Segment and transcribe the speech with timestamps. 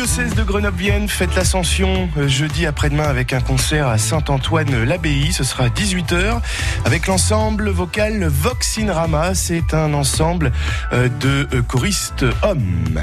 [0.00, 5.30] diocèse de Grenoble-Vienne fête l'Ascension euh, jeudi après-demain avec un concert à Saint-Antoine-l'Abbaye.
[5.30, 6.40] Ce sera à 18h
[6.86, 9.34] avec l'ensemble vocal Vox in Rama.
[9.34, 10.52] C'est un ensemble
[10.94, 12.98] euh, de euh, choristes hommes.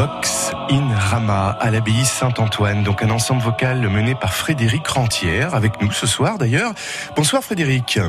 [0.00, 2.84] Vox in Rama à l'abbaye Saint-Antoine.
[2.84, 6.72] Donc un ensemble vocal mené par Frédéric Rentière avec nous ce soir d'ailleurs.
[7.16, 8.00] Bonsoir Frédéric.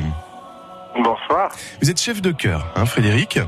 [0.94, 1.50] Bonsoir.
[1.82, 3.40] Vous êtes chef de chœur, hein, Frédéric.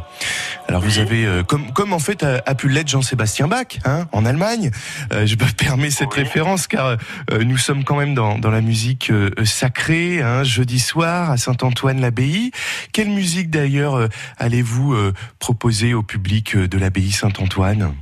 [0.69, 4.09] Alors vous avez, euh, comme, comme en fait a, a pu l'être Jean-Sébastien Bach, hein,
[4.13, 4.71] en Allemagne.
[5.15, 6.25] Euh, je me permets cette Oui.
[6.25, 6.99] référence car
[7.31, 9.11] euh, nous sommes quand même dans, dans la musique
[9.45, 12.51] sacrée, hein, jeudi soir à Saint-Antoine-l'Abbaye.
[12.93, 14.07] Quelle musique d'ailleurs
[14.37, 14.95] allez-vous
[15.39, 17.95] proposer au public de l'Abbaye Saint-Antoine?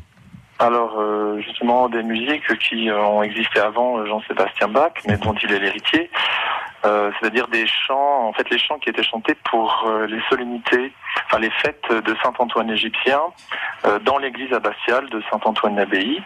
[0.59, 5.35] Alors, euh, justement, des musiques qui euh, ont existé avant euh, Jean-Sébastien Bach, mais dont
[5.35, 6.11] il est l'héritier.
[6.85, 10.93] C'est-à-dire des chants, en fait, les chants qui étaient chantés pour les solennités,
[11.27, 13.21] enfin les fêtes de Saint-Antoine égyptien
[13.85, 16.23] euh, dans l'église abbatiale de Saint-Antoine-l'Abbaye.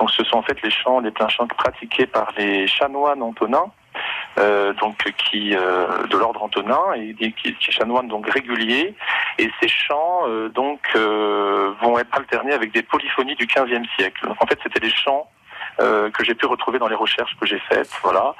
[0.00, 3.70] Donc, ce sont en fait les chants, les pleins chants pratiqués par les chanoines antonins,
[4.38, 8.94] euh, donc qui euh, de l'ordre antonin et qui, qui chanoines donc réguliers.
[9.38, 14.26] Et ces chants euh, donc euh, vont être alternés avec des polyphonies du XVe siècle.
[14.26, 15.28] Donc, en fait, c'était des chants
[15.80, 18.34] euh, que j'ai pu retrouver dans les recherches que j'ai faites, voilà.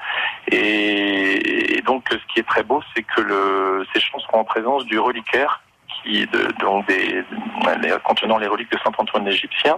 [0.47, 4.43] Et, et donc, ce qui est très beau, c'est que le, ces chants seront en
[4.43, 5.61] présence du reliquaire,
[6.03, 7.23] qui de, donc des,
[7.81, 9.77] les- contenant les reliques de saint Antoine l'Égyptien.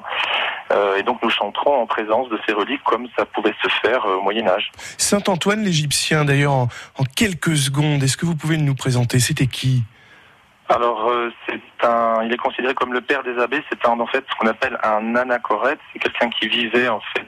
[0.72, 4.06] Euh, et donc, nous chanterons en présence de ces reliques comme ça pouvait se faire
[4.06, 4.72] euh, au Moyen Âge.
[4.98, 9.20] Saint-Antoine l'Égyptien, d'ailleurs, en, en quelques secondes, est-ce que vous pouvez nous présenter?
[9.20, 9.84] C'était qui?
[10.70, 13.62] Alors, euh, c'est un, il est considéré comme le père des abbés.
[13.70, 15.80] C'est un, en fait, ce qu'on appelle un anachorète.
[15.92, 17.23] C'est quelqu'un qui vivait en fait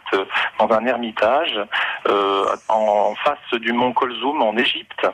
[0.59, 1.59] dans un ermitage
[2.07, 5.07] euh, en face du mont Kolzoum en Égypte,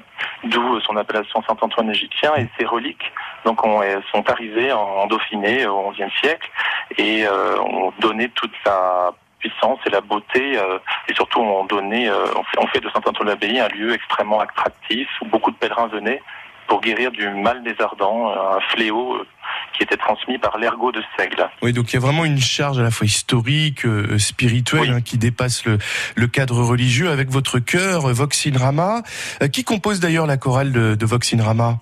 [0.44, 2.34] d'où son appellation Saint-Antoine égyptien.
[2.36, 3.12] Et ses reliques,
[3.46, 6.50] donc, euh, sont arrivées en, Dauphiné au XIe siècle
[6.98, 10.78] et euh, ont donné toute la puissance et la beauté euh,
[11.10, 15.10] et surtout ont donné, euh, on fait, on fait de Saint-Antoine-l'Abbaye un lieu extrêmement attractif
[15.22, 16.22] où beaucoup de pèlerins venaient
[16.68, 19.28] pour guérir du mal des ardents, un fléau euh,
[19.74, 21.50] qui était transmis par l'ergot de seigle.
[21.62, 24.90] Oui, donc il y a vraiment une charge à la fois historique, euh, spirituelle, Oui.
[24.92, 25.78] hein, qui dépasse le,
[26.16, 29.02] le cadre religieux avec votre chœur, euh, Vox in Rama.
[29.42, 31.78] Euh, qui compose d'ailleurs la chorale de, de Vox in Rama?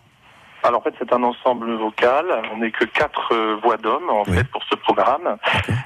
[0.61, 4.23] Alors en fait c'est un ensemble vocal, on n'est que quatre euh, voix d'hommes en
[4.27, 4.35] Oui.
[4.35, 5.37] fait pour ce programme,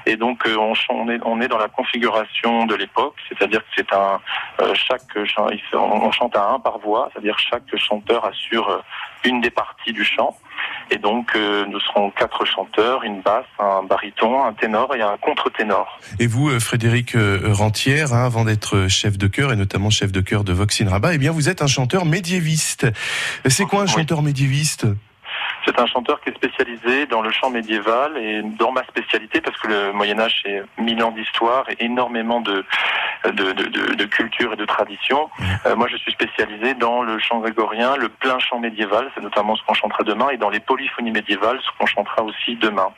[0.04, 3.92] et donc euh, on, est, on est dans la configuration de l'époque, c'est-à-dire que c'est
[3.92, 4.18] un
[4.60, 5.16] euh, chaque
[5.74, 8.78] on chante à un par voix, c'est-à-dire chaque chanteur assure euh,
[9.22, 10.36] une des parties du chant,
[10.90, 15.16] et donc euh, nous serons quatre chanteurs, une basse, un baryton, un ténor et un
[15.20, 15.98] contre-ténor.
[16.18, 20.12] Et vous, euh, Frédéric euh, Rentière, hein, avant d'être chef de chœur et notamment chef
[20.12, 22.86] de chœur de Vox in Rama, eh bien vous êtes un chanteur médiéviste.
[23.46, 23.90] C'est quoi un Oui.
[23.90, 24.86] chanteur médiéviste?
[25.66, 29.58] C'est un chanteur qui est spécialisé dans le chant médiéval et dans ma spécialité parce
[29.58, 32.64] que le Moyen Âge c'est mille ans d'histoire et énormément de
[33.24, 35.30] de, de, de- de culture et de tradition.
[35.66, 39.56] Euh, moi je suis spécialisé dans le chant grégorien, le plein chant médiéval, c'est notamment
[39.56, 42.88] ce qu'on chantera demain, et dans les polyphonies médiévales, ce qu'on chantera aussi demain.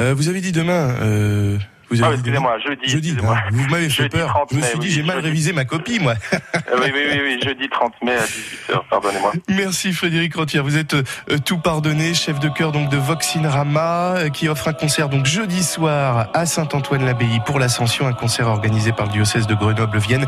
[0.00, 0.94] Euh, Vous avez dit demain.
[1.02, 1.56] Euh,
[1.90, 2.88] vous Ah, avez excusez-moi, jeudi.
[2.88, 3.36] Jeudi, excusez-moi.
[3.38, 4.28] hein, vous m'avez fait Jeudi peur.
[4.28, 5.28] 30 Je me suis dit, oui, j'ai mal jeudi.
[5.28, 6.14] révisé ma copie, moi.
[6.68, 9.32] Euh, oui, oui, oui, oui, jeudi 30 mai à 18h, pardonnez-moi.
[9.48, 10.64] Merci Frédéric Rentière.
[10.64, 11.04] Vous êtes euh,
[11.44, 15.08] tout pardonné, chef de chœur donc de Vox in Rama, euh, qui offre un concert
[15.08, 20.26] donc jeudi soir à Saint-Antoine-l'Abbaye pour l'Ascension, un concert organisé par le diocèse de Grenoble-Vienne.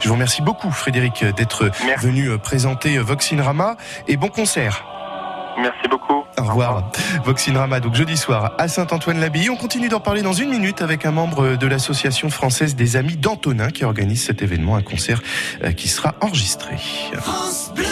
[0.00, 4.28] Je vous remercie beaucoup Frédéric d'être venu euh, présenter euh, Vox in Rama et bon
[4.28, 4.84] concert.
[5.60, 6.24] Merci beaucoup.
[6.38, 6.90] Au revoir.
[7.24, 9.50] Vox in Rama, donc jeudi soir à Saint-Antoine-l'Abbaye.
[9.50, 13.16] On continue d'en parler dans une minute avec un membre de l'association française des Amis
[13.16, 15.20] d'Antonin qui organise cet événement, un concert
[15.62, 16.76] euh, qui sera enregistré.
[17.12, 17.84] France Bleu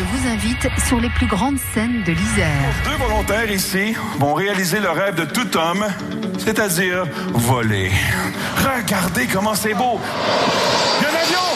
[0.00, 2.72] vous invite sur les plus grandes scènes de l'Isère.
[2.84, 5.86] Deux volontaires ici vont réaliser le rêve de tout homme,
[6.38, 7.92] c'est-à-dire voler.
[8.56, 10.00] Regardez comment c'est beau.
[10.98, 11.52] Il y a un avion!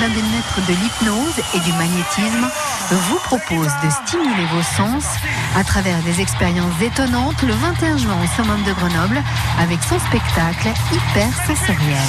[0.00, 2.50] L'un des maîtres de l'hypnose et du magnétisme,
[2.90, 5.04] vous propose de stimuler vos sens
[5.56, 9.22] à travers des expériences étonnantes le 21 juin au Summum de Grenoble
[9.58, 12.08] avec son spectacle Hypersensoriel.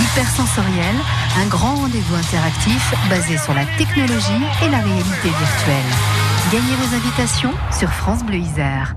[0.00, 0.94] Hypersensoriel,
[1.40, 5.90] un grand rendez-vous interactif basé sur la technologie et la réalité virtuelle.
[6.52, 8.94] Gagnez vos invitations sur France Bleu Isère.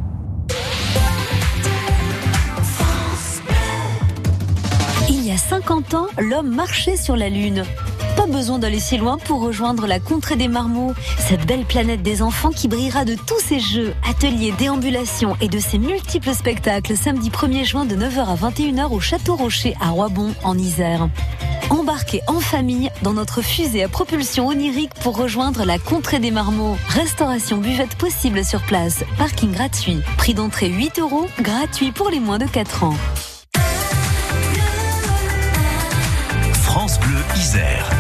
[5.10, 7.64] Il y a 50 ans, l'homme marchait sur la Lune.
[8.18, 12.24] Pas besoin d'aller si loin pour rejoindre la contrée des marmots, cette belle planète des
[12.24, 17.30] enfants qui brillera de tous ses jeux, ateliers, déambulations et de ses multiples spectacles samedi
[17.30, 21.08] 1er juin de 9h à 21h au Château Rocher à Roibon en Isère.
[21.70, 26.78] Embarquez en famille dans notre fusée à propulsion onirique pour rejoindre la contrée des marmots.
[26.88, 32.40] Restauration buvette possible sur place, parking gratuit, prix d'entrée 8 euros, gratuit pour les moins
[32.40, 32.96] de 4 ans.
[36.64, 37.97] France Bleu Isère.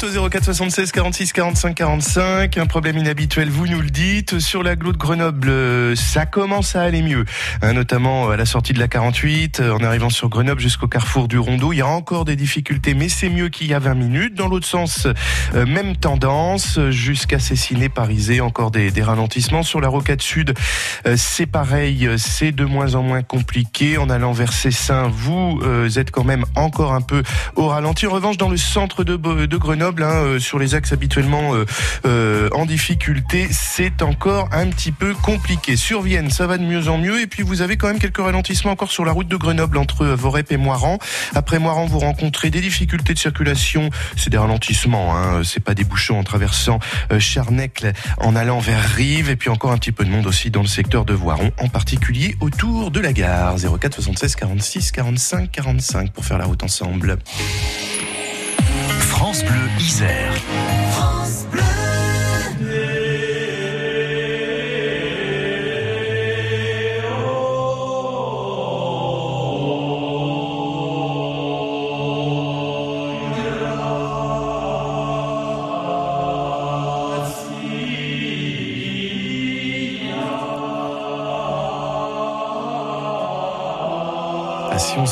[0.00, 2.58] La route au 04 76 46 45 45.
[2.58, 4.38] Un problème inhabituel, vous nous le dites.
[4.38, 7.24] Sur l'agglo de Grenoble, euh, ça commence à aller mieux.
[7.62, 11.26] Hein, notamment à la sortie de la 48, euh, en arrivant sur Grenoble jusqu'au carrefour
[11.26, 11.72] du Rondeau.
[11.72, 14.34] Il y a encore des difficultés, mais c'est mieux qu'il y a 20 minutes.
[14.34, 15.08] Dans l'autre sens,
[15.54, 19.62] euh, même tendance, jusqu'à Cessiné, Parisé, encore des, ralentissements.
[19.62, 20.54] Sur la rocade sud,
[21.16, 23.96] c'est pareil, c'est de moins en moins compliqué.
[23.96, 25.60] En allant vers Cessin, vous
[25.96, 27.22] êtes quand même encore un peu
[27.56, 28.06] au ralenti.
[28.06, 31.64] En revanche, dans le centre de de Grenoble, hein, euh, sur les axes habituellement euh,
[32.04, 35.76] euh, en difficulté, c'est encore un petit peu compliqué.
[35.76, 38.18] Sur Vienne, ça va de mieux en mieux, et puis vous avez quand même quelques
[38.18, 40.98] ralentissements encore sur la route de Grenoble entre Vorep et Moiran.
[41.34, 43.90] Après Moiran, vous rencontrez des difficultés de circulation.
[44.16, 46.78] C'est des ralentissements, hein, c'est pas des bouchons en traversant
[47.18, 50.62] Charnecle en allant vers Rive, et puis encore un petit peu de monde aussi dans
[50.62, 53.56] le secteur de Voiron, en particulier autour de la gare.
[53.56, 57.18] 04 76 46 45 45 pour faire la route ensemble.
[59.18, 60.77] France Bleu Isère.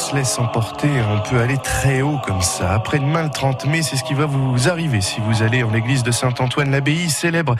[0.06, 2.74] Se laisse emporter, on peut aller très haut comme ça.
[2.74, 6.04] Après-demain, le 30 mai, c'est ce qui va vous arriver si vous allez en l'église
[6.04, 7.56] de Saint-Antoine, l'abbaye célèbre,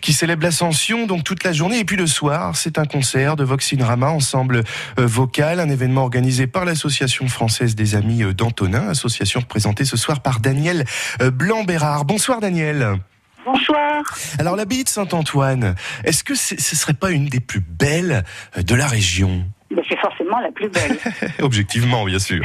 [0.00, 1.80] qui célèbre l'ascension, donc toute la journée.
[1.80, 4.62] Et puis le soir, c'est un concert de Voxin Rama, ensemble
[5.00, 9.96] euh, vocal, un événement organisé par l'Association française des amis euh, d'Antonin, association représentée ce
[9.96, 10.84] soir par Daniel
[11.20, 12.04] euh, Blanc-Bérard.
[12.04, 13.00] Bonsoir Daniel.
[13.44, 14.04] Bonsoir.
[14.38, 15.74] Alors l'abbaye de Saint-Antoine,
[16.04, 18.24] est-ce que ce serait pas une des plus belles
[18.56, 19.44] de la région?
[19.88, 20.98] C'est forcément la plus belle.
[21.42, 22.42] Objectivement, bien sûr.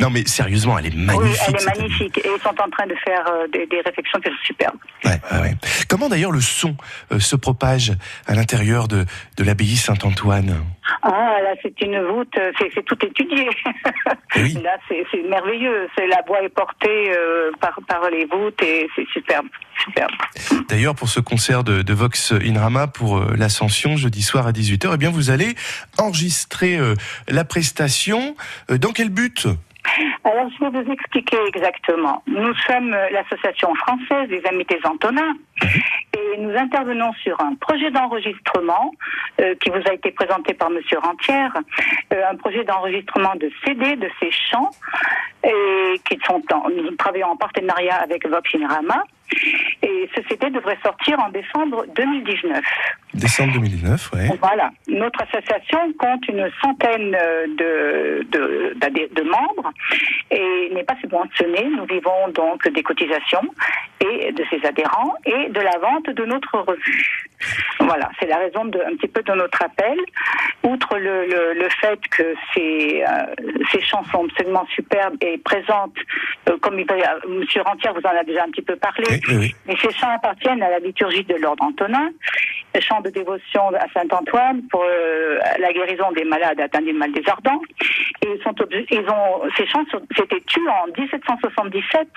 [0.00, 1.40] non, mais sérieusement, elle est magnifique.
[1.48, 2.18] Oui, elle est magnifique.
[2.18, 4.76] Et ils sont en train de faire euh, des, des, réflexions qui sont superbes.
[5.04, 5.54] Ouais, ouais.
[5.88, 6.76] Comment d'ailleurs le son
[7.12, 7.92] euh, se propage
[8.26, 9.04] à l'intérieur de,
[9.36, 10.64] de l'abbaye Saint-Antoine?
[11.02, 13.48] Ah, là, c'est une voûte, euh, c'est tout étudié.
[14.36, 14.54] Oui.
[14.62, 15.88] Là, c'est merveilleux.
[15.96, 19.46] C'est la voix est portée euh, par, par les voûtes et c'est superbe.
[19.84, 20.10] superbe.
[20.68, 24.90] D'ailleurs, pour ce concert de, de Vox Inrama pour euh, l'Ascension, jeudi soir à 18h,
[24.94, 25.54] eh bien, vous allez
[25.98, 26.94] enregistrer euh,
[27.28, 28.36] la prestation.
[28.68, 29.46] Dans quel but?
[30.24, 32.22] Alors, je vais vous expliquer exactement.
[32.26, 35.34] Nous sommes l'association française des Amis des Antonins
[36.16, 38.92] et nous intervenons sur un projet d'enregistrement
[39.40, 41.52] euh, qui vous a été présenté par Monsieur Rentière,
[42.12, 44.70] euh, un projet d'enregistrement de CD de ces chants
[45.44, 49.04] et qui sont en, nous travaillons en partenariat avec Vox Rama.
[49.82, 52.62] Et ce CD devrait sortir en décembre 2019.
[53.16, 54.20] Décembre 2019, oui.
[54.40, 54.70] Voilà.
[54.88, 59.72] Notre association compte une centaine de, de, de membres
[60.30, 61.66] et n'est pas subventionnée.
[61.76, 63.42] Nous vivons donc des cotisations
[64.00, 67.28] et de ses adhérents et de la vente de notre revue.
[67.80, 69.98] Voilà, c'est la raison de, un petit peu de notre appel.
[70.62, 73.34] Outre le, le, le fait que ces, euh,
[73.70, 75.96] ces chansons absolument superbes et présentes,
[76.48, 76.84] euh, comme euh,
[77.28, 79.54] Monsieur Rentière vous en a déjà un petit peu parlé, oui, oui.
[79.66, 82.10] mais ces chants appartiennent à la liturgie de l'ordre Antonin,
[82.80, 87.22] chants de dévotion à Saint-Antoine pour euh, la guérison des malades atteints du mal des
[87.28, 87.60] ardents.
[88.22, 88.54] Et ils sont,
[88.90, 89.84] ils ont, ces chants
[90.16, 92.08] s'étaient tués en 1777,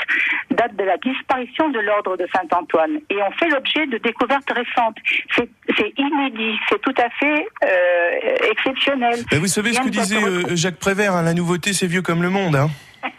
[0.51, 4.97] date de la disparition de l'ordre de Saint-Antoine, et ont fait l'objet de découvertes récentes.
[5.35, 9.19] C'est inédit, c'est tout à fait euh, exceptionnel.
[9.31, 12.29] Vous savez ce que disait euh, Jacques Prévert, hein, la nouveauté c'est vieux comme le
[12.29, 12.55] monde.
[12.55, 12.69] Hein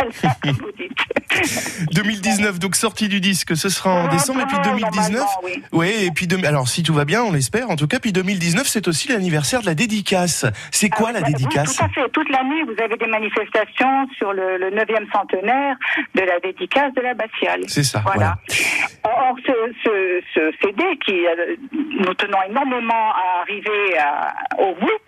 [1.92, 5.24] 2019, donc sortie du disque, ce sera en décembre, et puis 2019.
[5.42, 5.62] Oui.
[5.72, 7.70] Ouais, et puis de, alors si tout va bien, on l'espère.
[7.70, 10.44] En tout cas, puis 2019, c'est aussi l'anniversaire de la dédicace.
[10.70, 12.08] C'est quoi Ah, la oui, dédicace Tout à fait.
[12.12, 15.76] Toute l'année, vous avez des manifestations sur le, le 9e centenaire
[16.14, 17.62] de la dédicace de l'abbatiale.
[17.68, 18.02] C'est ça.
[18.04, 18.36] Voilà.
[19.02, 19.52] En, donc ce,
[19.84, 25.00] ce, ce CD qui euh, nous tenons énormément à arriver à, au bout,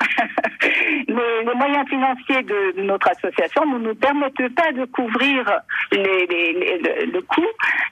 [1.09, 5.50] les moyens financiers de, de notre association ne nous permettent pas de couvrir
[5.92, 7.40] les, les, le, le coût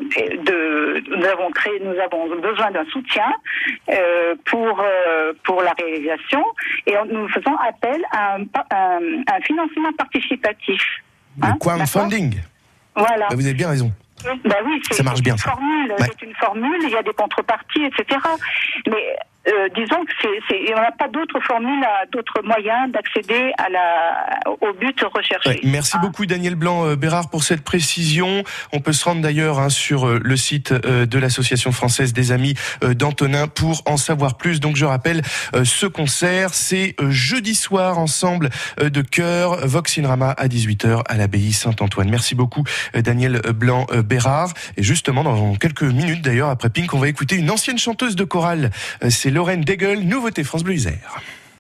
[0.49, 3.31] de, nous avons créé, nous avons besoin d'un soutien
[3.91, 6.43] euh, pour euh, pour la réalisation
[6.87, 10.83] et nous faisons appel à un, pa- un- un financement participatif.
[11.39, 12.37] Le Hein, crowdfunding.
[12.97, 13.29] Voilà.
[13.29, 13.91] Bah, vous avez bien raison.
[14.45, 16.07] Bah oui, c'est bien, une formule, Ouais.
[16.07, 18.19] c'est une formule, il y a des contreparties, etc.
[18.89, 19.17] Mais
[19.49, 23.53] euh, disons que c'est, c'est, il n'y a pas d'autre formule, à- d'autres moyens d'accéder
[23.59, 25.49] à la, au but recherché.
[25.49, 26.01] Ouais, merci Ah.
[26.03, 28.45] beaucoup Daniel Blanc euh, Bérard pour cette précision.
[28.73, 32.33] On peut se rendre d'ailleurs hein, sur euh, le site euh, de l'association française des
[32.33, 34.61] amis d'Antonin pour en savoir plus.
[34.61, 35.23] Donc je rappelle
[35.65, 41.53] ce concert, c'est jeudi soir ensemble de chœur Vox in Rama à 18h à l'abbaye
[41.53, 42.11] Saint-Antoine.
[42.11, 47.09] Merci beaucoup Daniel Blanc Bérard et justement dans quelques minutes d'ailleurs après Pink, on va
[47.09, 48.71] écouter une ancienne chanteuse de chorale,
[49.09, 51.23] c'est Lorraine Degel, nouveauté France Bleu Isère.